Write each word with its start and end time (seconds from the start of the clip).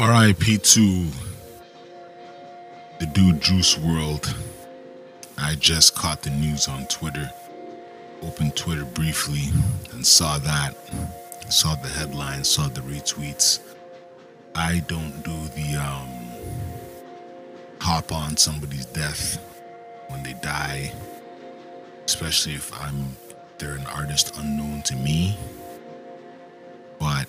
RIP 0.00 0.62
to 0.62 1.06
the 3.00 3.06
dude 3.06 3.40
Juice 3.40 3.74
WRLD. 3.74 4.32
I 5.36 5.56
just 5.56 5.96
caught 5.96 6.22
the 6.22 6.30
news 6.30 6.68
on 6.68 6.86
Twitter. 6.86 7.28
Opened 8.22 8.54
Twitter 8.54 8.84
briefly 8.84 9.50
and 9.90 10.06
saw 10.06 10.38
that. 10.38 10.76
Saw 11.48 11.74
the 11.74 11.88
headlines, 11.88 12.48
saw 12.48 12.68
the 12.68 12.80
retweets. 12.82 13.58
I 14.54 14.84
don't 14.86 15.20
do 15.24 15.36
the 15.56 15.76
um, 15.76 16.08
hop 17.80 18.12
on 18.12 18.36
somebody's 18.36 18.86
death 18.86 19.38
when 20.10 20.22
they 20.22 20.34
die, 20.34 20.92
especially 22.04 22.54
if 22.54 22.72
I'm 22.80 23.16
they're 23.58 23.74
an 23.74 23.86
artist 23.86 24.36
unknown 24.38 24.82
to 24.82 24.94
me. 24.94 25.36
But 27.00 27.26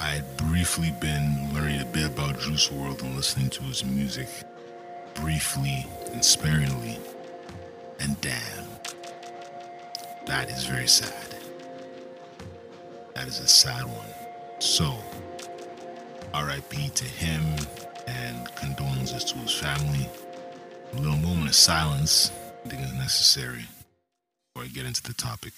I 0.00 0.10
had 0.10 0.36
briefly 0.36 0.92
been 1.00 1.50
learning 1.52 1.80
a 1.80 1.84
bit 1.84 2.06
about 2.06 2.38
Juice 2.38 2.68
WRLD 2.68 3.02
and 3.02 3.16
listening 3.16 3.50
to 3.50 3.62
his 3.64 3.84
music 3.84 4.28
briefly 5.14 5.84
and 6.12 6.24
sparingly. 6.24 6.98
And 7.98 8.18
damn, 8.20 8.64
that 10.26 10.50
is 10.50 10.66
very 10.66 10.86
sad. 10.86 11.34
That 13.14 13.26
is 13.26 13.40
a 13.40 13.48
sad 13.48 13.86
one. 13.86 14.06
So, 14.60 14.96
RIP 16.32 16.94
to 16.94 17.04
him 17.04 17.42
and 18.06 18.54
condolences 18.54 19.24
to 19.24 19.38
his 19.38 19.52
family. 19.52 20.08
A 20.92 20.96
little 20.96 21.18
moment 21.18 21.48
of 21.48 21.56
silence, 21.56 22.30
I 22.64 22.68
think 22.68 22.82
is 22.82 22.92
necessary 22.92 23.66
before 24.54 24.64
I 24.64 24.68
get 24.68 24.86
into 24.86 25.02
the 25.02 25.14
topic. 25.14 25.52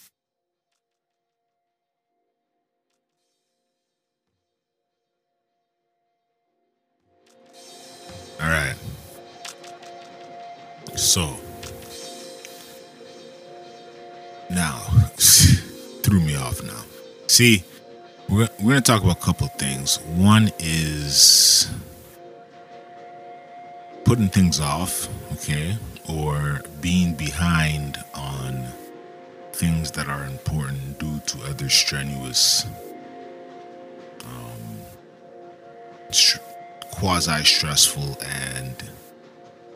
All 8.43 8.49
right. 8.49 8.75
So, 10.97 11.37
now, 14.49 14.79
threw 16.03 16.21
me 16.21 16.37
off 16.37 16.63
now. 16.63 16.83
See, 17.27 17.65
we're, 18.29 18.49
we're 18.63 18.77
to 18.77 18.81
talk 18.81 19.03
about 19.03 19.19
a 19.19 19.21
couple 19.21 19.47
things. 19.49 19.99
One 20.17 20.51
is 20.59 21.71
putting 24.05 24.29
things 24.29 24.59
off, 24.59 25.09
okay, 25.35 25.77
or 26.09 26.63
being 26.81 27.15
behind 27.15 27.99
on 28.15 28.67
things 29.53 29.91
that 29.93 30.09
are 30.09 30.25
important 30.25 30.99
due 30.99 31.21
to 31.27 31.43
other 31.45 31.69
strenuous, 31.69 32.65
um, 34.25 34.81
quasi 36.93 37.45
stressful 37.45 38.19
and 38.23 38.75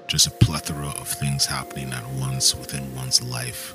just 0.07 0.27
a 0.27 0.31
plethora 0.31 0.89
of 0.89 1.09
things 1.09 1.47
happening 1.47 1.93
at 1.93 2.07
once 2.13 2.55
within 2.55 2.95
one's 2.95 3.23
life. 3.23 3.75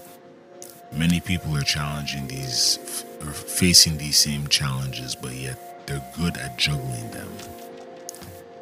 Many 0.91 1.19
people 1.19 1.55
are 1.57 1.63
challenging 1.63 2.27
these, 2.27 2.79
or 3.21 3.31
facing 3.31 3.97
these 3.97 4.17
same 4.17 4.47
challenges, 4.47 5.15
but 5.15 5.33
yet 5.33 5.85
they're 5.85 6.03
good 6.17 6.37
at 6.37 6.57
juggling 6.57 7.09
them. 7.11 7.29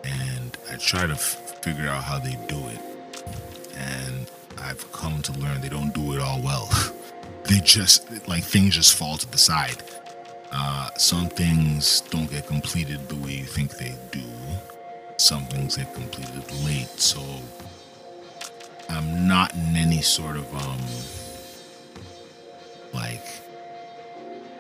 And 0.04 0.58
I 0.72 0.76
try 0.78 1.08
to 1.08 1.14
f- 1.14 1.64
figure 1.64 1.88
out 1.88 2.04
how 2.04 2.20
they 2.20 2.38
do 2.48 2.58
it. 2.68 2.80
And 3.76 4.30
I've 4.58 4.92
come 4.92 5.22
to 5.24 5.32
learn 5.34 5.62
they 5.62 5.70
don't 5.70 5.94
do 5.94 6.14
it 6.14 6.22
all 6.22 6.42
well. 6.42 6.70
they 7.46 7.60
just, 7.60 8.28
like, 8.28 8.44
things 8.44 8.76
just 8.76 8.96
fall 8.96 9.18
to 9.18 9.30
the 9.30 9.38
side. 9.38 9.84
Uh, 10.52 10.90
some 10.98 11.28
things 11.30 12.02
don't 12.10 12.30
get 12.30 12.48
completed 12.48 13.08
the 13.10 13.16
way 13.16 13.32
you 13.32 13.46
think 13.46 13.78
they 13.78 13.96
do 14.12 14.22
some 15.18 15.46
things 15.46 15.78
get 15.78 15.94
completed 15.94 16.52
late. 16.64 17.00
So 17.00 17.22
I'm 18.90 19.28
not 19.28 19.54
in 19.54 19.76
any 19.76 20.02
sort 20.02 20.38
of 20.38 20.46
um 20.56 20.80
like 22.94 23.26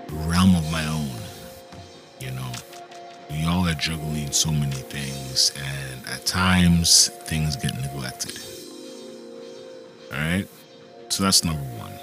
realm 0.09 0.55
of 0.55 0.69
my 0.71 0.85
own. 0.87 1.09
You 2.19 2.31
know, 2.31 2.51
we 3.29 3.45
all 3.45 3.67
are 3.67 3.75
juggling 3.75 4.31
so 4.31 4.51
many 4.51 4.71
things, 4.71 5.51
and 5.55 6.07
at 6.07 6.25
times 6.25 7.09
things 7.09 7.55
get 7.55 7.75
neglected. 7.79 8.37
All 10.11 10.17
right, 10.17 10.47
so 11.09 11.23
that's 11.23 11.43
number 11.43 11.63
one. 11.77 11.93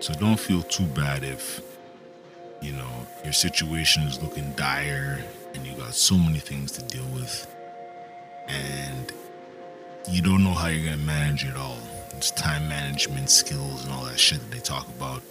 So 0.00 0.14
don't 0.14 0.38
feel 0.40 0.62
too 0.62 0.86
bad 0.86 1.22
if 1.22 1.60
you 2.60 2.72
know 2.72 3.06
your 3.24 3.32
situation 3.32 4.02
is 4.04 4.22
looking 4.22 4.52
dire 4.52 5.20
and 5.54 5.66
you 5.66 5.72
got 5.74 5.94
so 5.94 6.16
many 6.16 6.38
things 6.38 6.72
to 6.72 6.82
deal 6.82 7.06
with 7.14 7.46
and 8.48 9.12
you 10.10 10.22
don't 10.22 10.42
know 10.42 10.54
how 10.54 10.68
you're 10.68 10.84
going 10.84 10.98
to 10.98 11.04
manage 11.04 11.44
it 11.44 11.56
all. 11.56 11.78
It's 12.16 12.30
time 12.30 12.68
management 12.68 13.30
skills 13.30 13.84
and 13.84 13.92
all 13.92 14.04
that 14.04 14.18
shit 14.18 14.40
that 14.40 14.50
they 14.50 14.60
talk 14.60 14.88
about. 14.88 15.22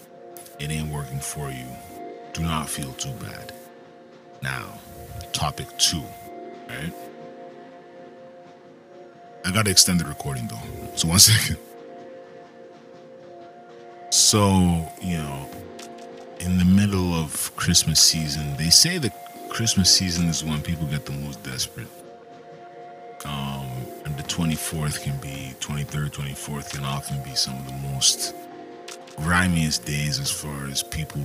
It 0.60 0.72
ain't 0.72 0.92
working 0.94 1.20
for 1.20 1.50
you. 1.50 1.66
Do 2.34 2.44
not 2.44 2.70
feel 2.70 2.94
too 2.94 3.12
bad. 3.14 3.54
Now, 4.42 4.80
topic 5.34 5.68
two, 5.78 6.04
right? 6.70 6.94
I 9.44 9.52
got 9.52 9.66
to 9.66 9.72
extend 9.72 10.00
the 10.00 10.06
recording 10.06 10.48
though. 10.48 10.96
So, 10.96 11.08
one 11.08 11.20
second. 11.20 11.58
So, 14.12 14.88
you 15.02 15.18
know, 15.18 15.50
in 16.40 16.58
the 16.58 16.66
middle 16.66 17.14
of 17.14 17.56
Christmas 17.56 18.00
season, 18.00 18.56
they 18.58 18.70
say 18.70 18.98
that 18.98 19.14
Christmas 19.50 19.94
season 19.94 20.28
is 20.28 20.44
when 20.44 20.62
people 20.62 20.86
get 20.88 21.06
the 21.06 21.14
most 21.14 21.42
desperate. 21.44 21.88
Um, 23.25 23.68
and 24.06 24.16
the 24.18 24.24
24th 24.24 25.02
can 25.02 25.18
be 25.18 25.56
23rd 25.59 26.12
24th 26.12 26.72
can 26.72 26.86
often 26.86 27.22
be 27.24 27.34
some 27.36 27.58
of 27.58 27.66
the 27.66 27.90
most 27.90 28.36
grimiest 29.18 29.86
days 29.86 30.20
as 30.20 30.30
far 30.30 30.68
as 30.68 30.84
people 30.84 31.22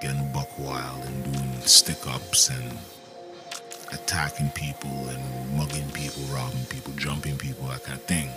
getting 0.00 0.30
buck 0.32 0.48
wild 0.58 1.04
and 1.04 1.24
doing 1.24 1.60
stick 1.62 2.06
ups 2.06 2.50
and 2.50 2.78
attacking 3.92 4.50
people 4.50 5.08
and 5.08 5.56
mugging 5.56 5.88
people 5.90 6.22
robbing 6.24 6.64
people 6.66 6.92
jumping 6.96 7.36
people 7.36 7.66
that 7.66 7.82
kind 7.82 7.98
of 7.98 8.04
thing. 8.04 8.30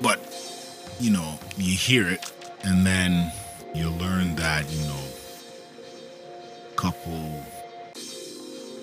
But 0.00 0.20
you 1.00 1.10
know 1.10 1.38
you 1.56 1.76
hear 1.76 2.08
it 2.08 2.30
and 2.62 2.86
then 2.86 3.32
you 3.74 3.90
learn 3.90 4.36
that 4.36 4.70
you 4.70 4.86
know 4.86 5.04
couple 6.76 7.42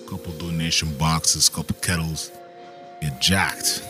couple 0.08 0.32
donation 0.34 0.92
boxes, 0.98 1.48
couple 1.48 1.74
kettles 1.80 2.30
get 3.00 3.18
jacked. 3.20 3.82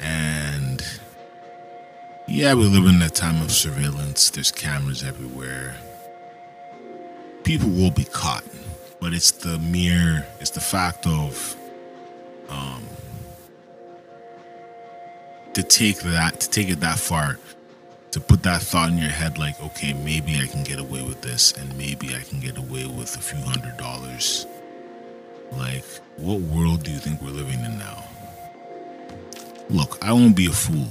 And 0.00 0.82
yeah, 2.28 2.54
we 2.54 2.64
live 2.64 2.86
in 2.86 3.02
a 3.02 3.10
time 3.10 3.42
of 3.42 3.50
surveillance. 3.50 4.30
There's 4.30 4.52
cameras 4.52 5.02
everywhere. 5.02 5.76
People 7.42 7.70
will 7.70 7.90
be 7.90 8.04
caught, 8.04 8.44
but 9.00 9.12
it's 9.12 9.32
the 9.32 9.58
mere, 9.58 10.26
it's 10.40 10.50
the 10.50 10.60
fact 10.60 11.06
of, 11.06 11.56
um, 12.48 12.84
to 15.54 15.62
take 15.64 15.98
that, 16.02 16.40
to 16.40 16.50
take 16.50 16.70
it 16.70 16.80
that 16.80 16.98
far, 16.98 17.38
to 18.12 18.20
put 18.20 18.42
that 18.44 18.62
thought 18.62 18.90
in 18.90 18.98
your 18.98 19.10
head, 19.10 19.38
like, 19.38 19.60
okay, 19.60 19.92
maybe 19.92 20.36
I 20.36 20.46
can 20.46 20.62
get 20.62 20.78
away 20.78 21.02
with 21.02 21.20
this, 21.22 21.52
and 21.52 21.76
maybe 21.76 22.14
I 22.14 22.20
can 22.20 22.40
get 22.40 22.56
away 22.56 22.86
with 22.86 23.16
a 23.16 23.20
few 23.20 23.40
hundred 23.40 23.76
dollars 23.76 24.46
like, 25.56 25.84
what 26.16 26.40
world 26.40 26.82
do 26.82 26.90
you 26.90 26.98
think 26.98 27.20
we're 27.20 27.30
living 27.30 27.60
in 27.64 27.78
now? 27.78 28.04
Look, 29.68 29.98
I 30.02 30.12
won't 30.12 30.36
be 30.36 30.46
a 30.46 30.52
fool. 30.52 30.88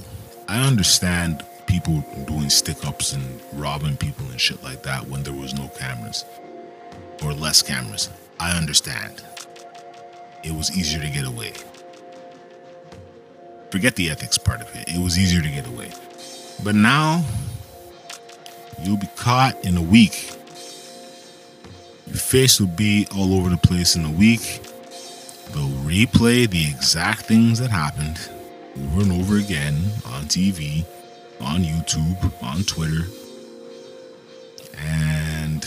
I 0.48 0.66
understand 0.66 1.44
people 1.66 2.04
doing 2.26 2.50
stick 2.50 2.84
ups 2.86 3.12
and 3.12 3.40
robbing 3.54 3.96
people 3.96 4.26
and 4.26 4.40
shit 4.40 4.62
like 4.62 4.82
that 4.84 5.08
when 5.08 5.22
there 5.22 5.32
was 5.32 5.54
no 5.54 5.68
cameras 5.68 6.24
or 7.24 7.32
less 7.32 7.62
cameras. 7.62 8.10
I 8.38 8.56
understand. 8.56 9.22
It 10.44 10.52
was 10.52 10.76
easier 10.76 11.00
to 11.00 11.10
get 11.10 11.24
away. 11.26 11.52
Forget 13.72 13.96
the 13.96 14.10
ethics 14.10 14.38
part 14.38 14.60
of 14.60 14.68
it. 14.76 14.88
It 14.88 15.02
was 15.02 15.18
easier 15.18 15.42
to 15.42 15.48
get 15.48 15.66
away. 15.66 15.90
But 16.62 16.76
now, 16.76 17.24
you'll 18.84 18.98
be 18.98 19.08
caught 19.16 19.64
in 19.64 19.76
a 19.76 19.82
week 19.82 20.38
your 22.12 22.18
face 22.18 22.60
will 22.60 22.68
be 22.68 23.06
all 23.16 23.32
over 23.32 23.48
the 23.48 23.56
place 23.56 23.96
in 23.96 24.04
a 24.04 24.10
week. 24.10 24.60
They'll 25.52 25.68
replay 25.80 26.48
the 26.48 26.68
exact 26.68 27.22
things 27.22 27.58
that 27.58 27.70
happened 27.70 28.18
over 28.76 29.00
and 29.00 29.12
over 29.12 29.38
again 29.38 29.76
on 30.04 30.24
TV, 30.24 30.84
on 31.40 31.62
YouTube, 31.62 32.30
on 32.42 32.64
Twitter. 32.64 33.06
And 34.76 35.66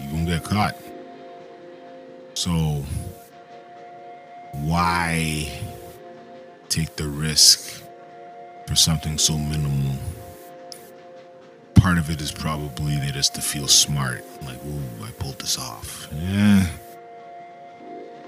you're 0.00 0.10
going 0.10 0.26
to 0.26 0.32
get 0.32 0.42
caught. 0.42 0.76
So, 2.34 2.84
why 4.54 5.52
take 6.74 6.96
the 6.96 7.06
risk 7.06 7.82
for 8.66 8.74
something 8.74 9.18
so 9.18 9.38
minimal 9.38 9.96
part 11.84 11.98
of 11.98 12.08
it 12.08 12.18
is 12.22 12.32
probably 12.32 12.96
they 12.96 13.10
just 13.10 13.34
to 13.34 13.42
feel 13.42 13.68
smart. 13.68 14.24
Like, 14.46 14.56
ooh, 14.64 15.04
I 15.04 15.10
pulled 15.18 15.38
this 15.38 15.58
off. 15.58 16.08
Yeah. 16.14 16.66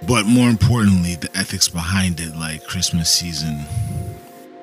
But 0.07 0.27
more 0.27 0.51
importantly, 0.51 1.15
the 1.15 1.35
ethics 1.35 1.67
behind 1.67 2.21
it, 2.21 2.37
like 2.37 2.67
Christmas 2.67 3.09
season, 3.09 3.65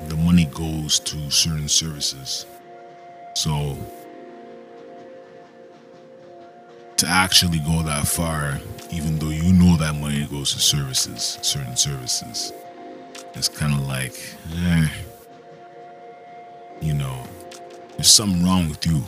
the 0.01 0.15
money 0.15 0.45
goes 0.45 0.99
to 0.99 1.31
certain 1.31 1.67
services. 1.67 2.45
So 3.33 3.75
to 6.97 7.07
actually 7.07 7.59
go 7.59 7.81
that 7.81 8.07
far, 8.07 8.59
even 8.91 9.17
though 9.17 9.29
you 9.29 9.51
know 9.53 9.75
that 9.77 9.95
money 9.95 10.27
goes 10.27 10.53
to 10.53 10.59
services, 10.59 11.39
certain 11.41 11.75
services, 11.75 12.53
it's 13.35 13.47
kind 13.47 13.73
of 13.73 13.87
like, 13.87 14.13
eh, 14.55 14.87
you 16.81 16.93
know, 16.93 17.23
there's 17.95 18.07
something 18.07 18.43
wrong 18.43 18.69
with 18.69 18.85
you 18.85 19.03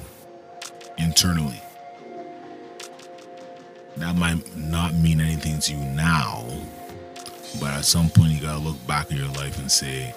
internally. 0.97 1.61
That 3.97 4.15
might 4.15 4.55
not 4.57 4.93
mean 4.93 5.21
anything 5.21 5.59
to 5.59 5.73
you 5.73 5.79
now, 5.79 6.45
but 7.59 7.71
at 7.71 7.85
some 7.85 8.09
point 8.09 8.31
you 8.31 8.41
gotta 8.41 8.59
look 8.59 8.85
back 8.87 9.11
at 9.11 9.17
your 9.17 9.29
life 9.29 9.57
and 9.59 9.71
say, 9.71 10.13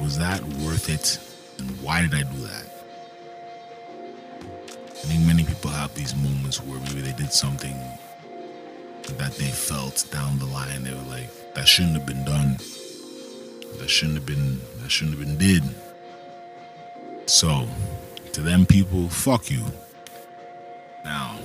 was 0.00 0.18
that 0.18 0.42
worth 0.42 0.88
it? 0.88 1.18
And 1.58 1.70
why 1.80 2.02
did 2.02 2.14
I 2.14 2.22
do 2.22 2.38
that? 2.38 2.66
I 5.04 5.06
think 5.06 5.26
many 5.26 5.44
people 5.44 5.70
have 5.70 5.94
these 5.94 6.16
moments 6.16 6.62
where 6.62 6.80
maybe 6.80 7.02
they 7.02 7.12
did 7.12 7.32
something 7.32 7.76
that 9.18 9.32
they 9.34 9.50
felt 9.50 10.06
down 10.10 10.38
the 10.38 10.46
line. 10.46 10.82
They 10.82 10.94
were 10.94 11.10
like, 11.10 11.54
that 11.54 11.68
shouldn't 11.68 11.94
have 11.94 12.06
been 12.06 12.24
done. 12.24 12.56
That 13.78 13.88
shouldn't 13.88 14.16
have 14.16 14.26
been, 14.26 14.60
that 14.82 14.90
shouldn't 14.90 15.18
have 15.18 15.26
been 15.26 15.38
did. 15.38 15.62
So, 17.26 17.66
to 18.32 18.40
them 18.40 18.66
people, 18.66 19.08
fuck 19.08 19.50
you. 19.50 19.64
Now, 21.04 21.38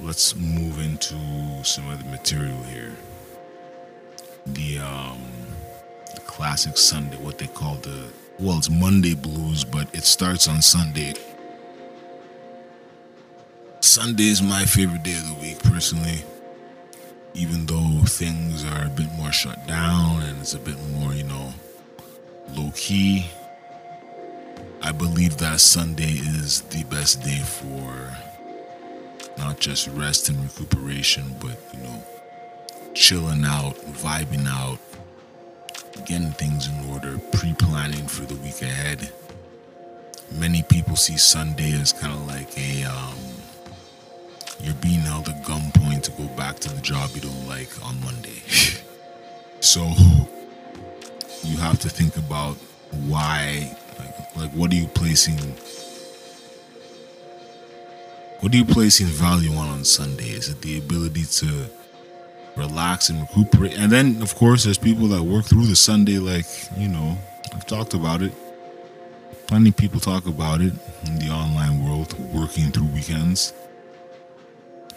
let's 0.00 0.36
move 0.36 0.78
into 0.80 1.16
some 1.64 1.88
other 1.88 2.04
material 2.04 2.62
here. 2.64 2.94
The 4.46 4.78
um 4.78 5.18
classic 6.26 6.76
Sunday, 6.76 7.16
what 7.16 7.38
they 7.38 7.46
call 7.46 7.76
the 7.76 8.12
well, 8.38 8.58
it's 8.58 8.68
Monday 8.68 9.14
blues, 9.14 9.64
but 9.64 9.88
it 9.94 10.04
starts 10.04 10.46
on 10.46 10.60
Sunday. 10.60 11.14
Sunday 13.80 14.24
is 14.24 14.42
my 14.42 14.66
favorite 14.66 15.02
day 15.02 15.16
of 15.16 15.26
the 15.28 15.40
week, 15.40 15.58
personally. 15.62 16.22
Even 17.36 17.66
though 17.66 18.02
things 18.06 18.64
are 18.64 18.86
a 18.86 18.88
bit 18.88 19.12
more 19.12 19.30
shut 19.30 19.66
down 19.66 20.22
and 20.22 20.40
it's 20.40 20.54
a 20.54 20.58
bit 20.58 20.78
more, 20.92 21.12
you 21.12 21.24
know, 21.24 21.52
low 22.54 22.72
key, 22.74 23.26
I 24.82 24.92
believe 24.92 25.36
that 25.38 25.60
Sunday 25.60 26.12
is 26.12 26.62
the 26.62 26.84
best 26.84 27.22
day 27.22 27.40
for 27.40 28.16
not 29.36 29.60
just 29.60 29.88
rest 29.88 30.30
and 30.30 30.42
recuperation, 30.42 31.24
but 31.38 31.58
you 31.74 31.82
know, 31.82 32.02
chilling 32.94 33.44
out, 33.44 33.74
vibing 33.76 34.46
out, 34.46 34.78
getting 36.06 36.30
things 36.32 36.68
in 36.68 36.90
order, 36.90 37.18
pre 37.32 37.52
planning 37.52 38.06
for 38.06 38.24
the 38.24 38.36
week 38.36 38.62
ahead. 38.62 39.12
Many 40.32 40.62
people 40.62 40.96
see 40.96 41.18
Sunday 41.18 41.72
as 41.72 41.92
kind 41.92 42.14
of 42.14 42.26
like 42.26 42.56
a, 42.58 42.84
um, 42.84 43.35
you're 44.62 44.74
being 44.74 45.00
held 45.00 45.28
at 45.28 45.42
gunpoint 45.44 46.02
to 46.04 46.10
go 46.12 46.26
back 46.36 46.58
to 46.60 46.68
the 46.74 46.80
job 46.80 47.10
you 47.14 47.20
don't 47.20 47.48
like 47.48 47.68
on 47.84 48.00
Monday. 48.02 48.42
so 49.60 49.80
you 51.44 51.56
have 51.58 51.78
to 51.80 51.88
think 51.88 52.16
about 52.16 52.56
why 53.06 53.76
like, 53.98 54.36
like 54.36 54.50
what 54.52 54.72
are 54.72 54.76
you 54.76 54.86
placing 54.88 55.38
what 58.40 58.52
are 58.52 58.56
you 58.58 58.64
placing 58.64 59.06
value 59.06 59.52
on 59.54 59.68
on 59.68 59.84
Sunday? 59.84 60.28
Is 60.28 60.50
it 60.50 60.60
the 60.60 60.78
ability 60.78 61.24
to 61.24 61.66
relax 62.54 63.08
and 63.08 63.20
recuperate? 63.22 63.78
And 63.78 63.90
then, 63.90 64.20
of 64.22 64.34
course, 64.34 64.64
there's 64.64 64.78
people 64.78 65.08
that 65.08 65.22
work 65.22 65.46
through 65.46 65.66
the 65.66 65.74
Sunday, 65.74 66.18
like, 66.18 66.44
you 66.76 66.88
know, 66.88 67.16
I've 67.54 67.66
talked 67.66 67.94
about 67.94 68.22
it. 68.22 68.32
Plenty 69.46 69.70
of 69.70 69.76
people 69.76 70.00
talk 70.00 70.26
about 70.26 70.60
it 70.60 70.74
in 71.06 71.18
the 71.18 71.30
online 71.30 71.82
world, 71.84 72.14
working 72.32 72.70
through 72.70 72.86
weekends. 72.86 73.54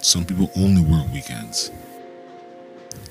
Some 0.02 0.26
people 0.26 0.50
only 0.56 0.82
work 0.82 1.12
weekends, 1.12 1.72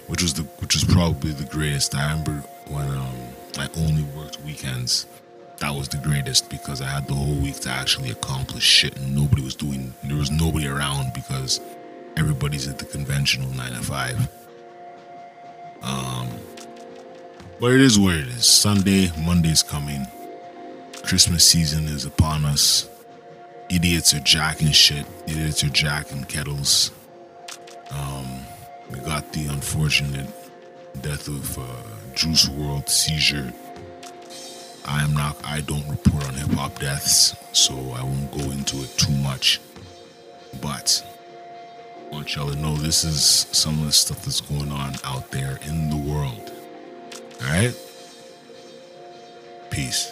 which 0.06 0.22
was 0.22 0.34
the 0.34 0.42
which 0.60 0.74
was 0.74 0.84
probably 0.84 1.32
the 1.32 1.44
greatest. 1.44 1.94
I 1.94 2.10
remember 2.10 2.42
when 2.68 2.88
um, 2.88 3.16
I 3.58 3.68
only 3.76 4.04
worked 4.16 4.40
weekends 4.42 5.06
that 5.58 5.74
was 5.74 5.88
the 5.88 5.96
greatest 5.98 6.48
because 6.50 6.80
I 6.80 6.86
had 6.86 7.06
the 7.08 7.14
whole 7.14 7.34
week 7.34 7.56
to 7.60 7.70
actually 7.70 8.10
accomplish 8.10 8.62
shit 8.62 8.96
and 8.96 9.14
nobody 9.14 9.42
was 9.42 9.54
doing 9.54 9.92
there 10.04 10.16
was 10.16 10.30
nobody 10.30 10.68
around 10.68 11.12
because 11.14 11.60
everybody's 12.16 12.68
at 12.68 12.78
the 12.78 12.84
conventional 12.84 13.50
nine 13.50 13.72
to 13.72 13.82
five. 13.82 14.28
Um 15.82 16.28
but 17.60 17.72
it 17.72 17.80
is 17.80 17.98
what 17.98 18.14
it 18.14 18.28
is. 18.28 18.46
Sunday, 18.46 19.10
Monday's 19.18 19.64
coming. 19.64 20.06
Christmas 21.02 21.44
season 21.44 21.86
is 21.86 22.04
upon 22.04 22.44
us. 22.44 22.88
Idiots 23.70 24.14
are 24.14 24.20
jacking 24.20 24.72
shit. 24.72 25.06
Idiots 25.26 25.62
are 25.64 25.68
jacking 25.68 26.24
kettles. 26.24 26.90
Um, 27.90 28.40
we 28.90 28.98
got 29.00 29.32
the 29.32 29.46
unfortunate 29.46 30.28
death 31.02 31.28
of 31.28 31.58
uh, 31.58 31.62
Juice 32.14 32.48
WRLD 32.48 32.88
seizure 32.88 33.52
I 34.88 35.04
am 35.04 35.12
not 35.12 35.36
I 35.44 35.60
don't 35.60 35.86
report 35.86 36.26
on 36.26 36.32
hip 36.32 36.50
hop 36.52 36.78
deaths, 36.78 37.36
so 37.52 37.74
I 37.92 38.02
won't 38.02 38.32
go 38.32 38.50
into 38.50 38.78
it 38.78 38.96
too 38.96 39.12
much. 39.16 39.60
But 40.62 41.04
I 42.06 42.14
want 42.14 42.34
y'all 42.34 42.50
to 42.50 42.56
know 42.56 42.74
this 42.74 43.04
is 43.04 43.46
some 43.52 43.78
of 43.80 43.84
the 43.84 43.92
stuff 43.92 44.24
that's 44.24 44.40
going 44.40 44.72
on 44.72 44.94
out 45.04 45.30
there 45.30 45.58
in 45.66 45.90
the 45.90 45.96
world. 45.96 46.52
Alright? 47.42 47.76
Peace. 49.68 50.10